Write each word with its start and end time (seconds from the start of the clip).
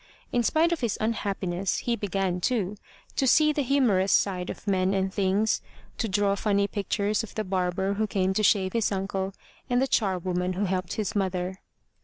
In 0.31 0.41
spite 0.41 0.71
of 0.71 0.79
his 0.79 0.97
unhappiness 0.99 1.77
he 1.77 1.95
began, 1.95 2.41
too, 2.41 2.75
to 3.15 3.27
see 3.27 3.53
the 3.53 3.61
humorous 3.61 4.11
side 4.11 4.49
of 4.49 4.65
men 4.65 4.95
and 4.95 5.13
things, 5.13 5.61
to 5.99 6.09
draw 6.09 6.33
funny 6.33 6.67
pictures 6.67 7.21
of 7.21 7.35
the 7.35 7.43
barber 7.43 7.93
who 7.93 8.07
came 8.07 8.33
to 8.33 8.41
shave 8.41 8.73
his 8.73 8.91
uncle, 8.91 9.31
and 9.69 9.79
the 9.79 9.85
charwoman 9.87 10.53
who 10.53 10.65
helped 10.65 10.93
his 10.93 11.15
mother. 11.15 11.59